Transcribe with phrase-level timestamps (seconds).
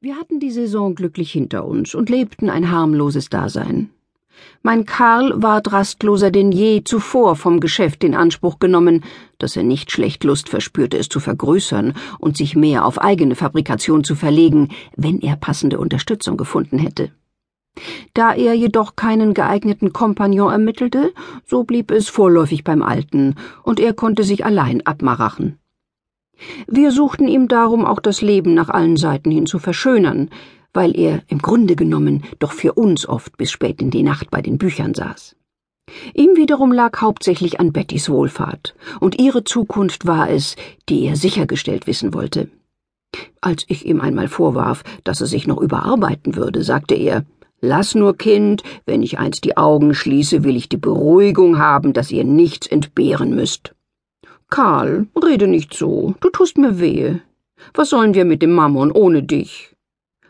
[0.00, 3.90] Wir hatten die Saison glücklich hinter uns und lebten ein harmloses Dasein.
[4.62, 9.04] Mein Karl ward rastloser denn je zuvor vom Geschäft in Anspruch genommen,
[9.38, 14.04] dass er nicht schlecht Lust verspürte, es zu vergrößern und sich mehr auf eigene Fabrikation
[14.04, 17.12] zu verlegen, wenn er passende Unterstützung gefunden hätte.
[18.12, 21.12] Da er jedoch keinen geeigneten Kompagnon ermittelte,
[21.46, 25.58] so blieb es vorläufig beim Alten, und er konnte sich allein abmarachen.
[26.66, 30.30] Wir suchten ihm darum auch das Leben nach allen Seiten hin zu verschönern,
[30.72, 34.42] weil er im Grunde genommen doch für uns oft bis spät in die Nacht bei
[34.42, 35.36] den Büchern saß.
[36.14, 40.56] Ihm wiederum lag hauptsächlich an Bettys Wohlfahrt, und ihre Zukunft war es,
[40.88, 42.50] die er sichergestellt wissen wollte.
[43.40, 47.24] Als ich ihm einmal vorwarf, dass er sich noch überarbeiten würde, sagte er
[47.60, 52.10] Lass nur, Kind, wenn ich einst die Augen schließe, will ich die Beruhigung haben, dass
[52.10, 53.75] ihr nichts entbehren müsst.
[54.48, 57.20] Karl, rede nicht so, du tust mir wehe.
[57.74, 59.74] Was sollen wir mit dem Mammon ohne dich?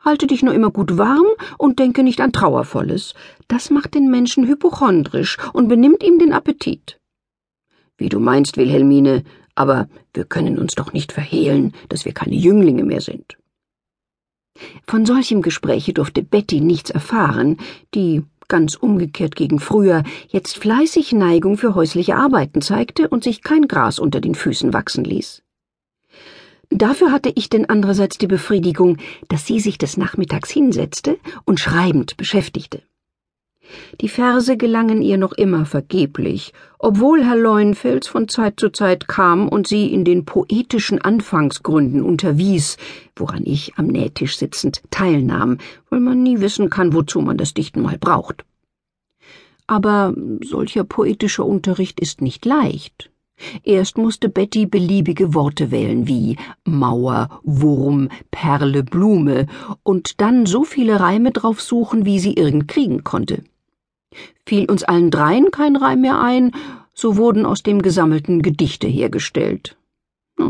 [0.00, 1.26] Halte dich nur immer gut warm
[1.58, 3.14] und denke nicht an Trauervolles.
[3.48, 6.98] Das macht den Menschen hypochondrisch und benimmt ihm den Appetit.
[7.98, 9.24] Wie du meinst, Wilhelmine,
[9.54, 13.36] aber wir können uns doch nicht verhehlen, dass wir keine Jünglinge mehr sind.
[14.86, 17.58] Von solchem Gespräche durfte Betty nichts erfahren,
[17.94, 23.68] die ganz umgekehrt gegen früher, jetzt fleißig Neigung für häusliche Arbeiten zeigte und sich kein
[23.68, 25.42] Gras unter den Füßen wachsen ließ.
[26.70, 32.16] Dafür hatte ich denn andererseits die Befriedigung, dass sie sich des Nachmittags hinsetzte und schreibend
[32.16, 32.82] beschäftigte.
[34.00, 39.48] Die Verse gelangen ihr noch immer vergeblich, obwohl Herr Leuenfels von Zeit zu Zeit kam
[39.48, 42.76] und sie in den poetischen Anfangsgründen unterwies,
[43.16, 45.58] woran ich am Nähtisch sitzend teilnahm,
[45.90, 48.44] weil man nie wissen kann, wozu man das Dichten mal braucht.
[49.66, 53.10] Aber solcher poetischer Unterricht ist nicht leicht.
[53.62, 59.46] Erst musste Betty beliebige Worte wählen wie Mauer, Wurm, Perle, Blume
[59.82, 63.44] und dann so viele Reime drauf suchen, wie sie irgend kriegen konnte.
[64.48, 66.52] Fiel uns allen dreien kein Reim mehr ein,
[66.94, 69.76] so wurden aus dem Gesammelten Gedichte hergestellt.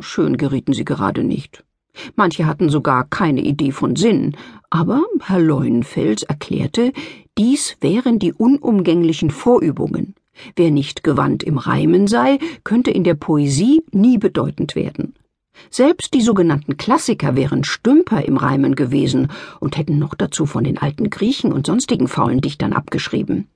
[0.00, 1.64] Schön gerieten sie gerade nicht.
[2.14, 4.36] Manche hatten sogar keine Idee von Sinn,
[4.70, 6.92] aber Herr Leuenfels erklärte,
[7.36, 10.14] dies wären die unumgänglichen Vorübungen.
[10.54, 15.14] Wer nicht gewandt im Reimen sei, könnte in der Poesie nie bedeutend werden.
[15.70, 19.28] Selbst die sogenannten Klassiker wären Stümper im Reimen gewesen
[19.60, 23.48] und hätten noch dazu von den alten Griechen und sonstigen faulen Dichtern abgeschrieben.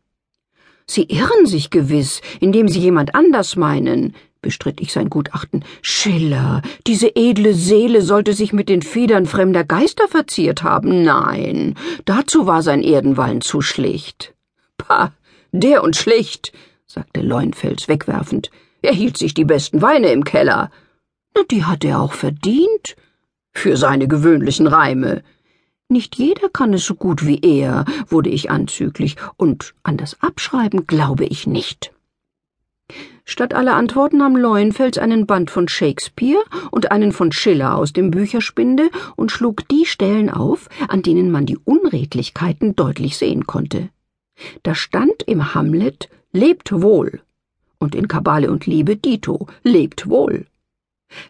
[0.86, 5.64] Sie irren sich gewiss, indem Sie jemand anders meinen, bestritt ich sein Gutachten.
[5.80, 11.02] Schiller, diese edle Seele sollte sich mit den Federn fremder Geister verziert haben.
[11.02, 14.34] Nein, dazu war sein Erdenwallen zu schlicht.
[14.76, 15.12] Pah,
[15.52, 16.52] der und schlicht,
[16.86, 18.50] sagte Leunfels wegwerfend.
[18.82, 20.70] Er hielt sich die besten Weine im Keller.
[21.50, 22.96] Die hat er auch verdient.
[23.52, 25.22] Für seine gewöhnlichen Reime.
[25.88, 30.86] Nicht jeder kann es so gut wie er, wurde ich anzüglich, und an das Abschreiben
[30.86, 31.92] glaube ich nicht.
[33.24, 38.10] Statt aller Antworten nahm Leuenfels einen Band von Shakespeare und einen von Schiller aus dem
[38.10, 43.90] Bücherspinde und schlug die Stellen auf, an denen man die Unredlichkeiten deutlich sehen konnte.
[44.62, 47.20] Da stand im Hamlet Lebt wohl
[47.78, 50.46] und in Kabale und Liebe Dito Lebt wohl.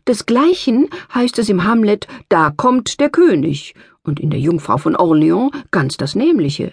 [0.06, 5.50] Desgleichen heißt es im Hamlet Da kommt der König und in der Jungfrau von Orleans
[5.70, 6.72] ganz das Nämliche.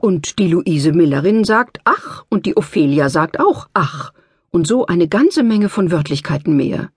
[0.00, 4.12] Und die Luise Millerin sagt Ach und die Ophelia sagt auch Ach
[4.50, 6.90] und so eine ganze Menge von Wörtlichkeiten mehr.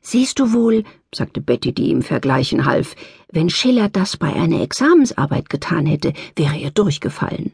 [0.00, 0.84] Siehst du wohl,
[1.14, 2.96] sagte Betty, die ihm vergleichen half,
[3.30, 7.52] wenn Schiller das bei einer Examensarbeit getan hätte, wäre er durchgefallen.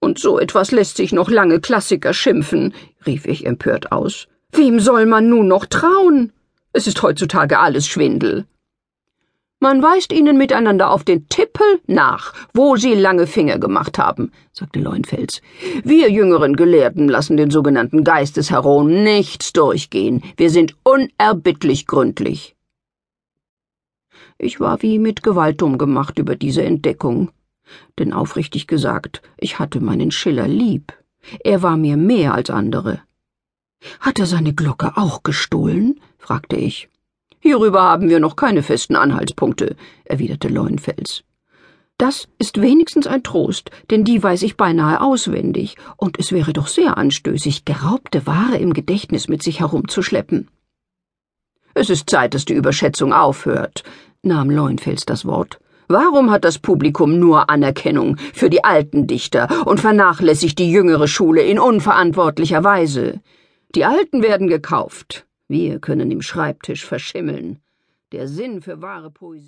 [0.00, 2.72] Und so etwas lässt sich noch lange Klassiker schimpfen,
[3.04, 4.28] rief ich empört aus.
[4.52, 6.32] Wem soll man nun noch trauen?
[6.72, 8.46] Es ist heutzutage alles Schwindel.
[9.60, 14.78] Man weist ihnen miteinander auf den Tippel nach, wo sie lange Finger gemacht haben, sagte
[14.78, 15.42] Leunfels.
[15.82, 20.22] Wir jüngeren Gelehrten lassen den sogenannten Geistesheron nichts durchgehen.
[20.36, 22.54] Wir sind unerbittlich gründlich.
[24.38, 27.32] Ich war wie mit Gewalt dumm gemacht über diese Entdeckung.
[27.98, 30.92] Denn aufrichtig gesagt, ich hatte meinen Schiller lieb.
[31.40, 33.02] Er war mir mehr als andere.
[34.00, 36.00] Hat er seine Glocke auch gestohlen?
[36.18, 36.88] fragte ich.
[37.40, 41.22] Hierüber haben wir noch keine festen Anhaltspunkte, erwiderte Leuenfels.
[41.96, 46.68] Das ist wenigstens ein Trost, denn die weiß ich beinahe auswendig, und es wäre doch
[46.68, 50.48] sehr anstößig, geraubte Ware im Gedächtnis mit sich herumzuschleppen.
[51.74, 53.82] Es ist Zeit, dass die Überschätzung aufhört,
[54.22, 55.58] nahm Leuenfels das Wort.
[55.88, 61.42] Warum hat das Publikum nur Anerkennung für die alten Dichter und vernachlässigt die jüngere Schule
[61.42, 63.20] in unverantwortlicher Weise?
[63.74, 67.60] Die Alten werden gekauft, wir können im Schreibtisch verschimmeln.
[68.12, 69.36] Der Sinn für wahre Poesie